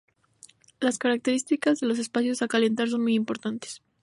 [0.79, 3.83] Las características de los espacios a calentar son muy importantes.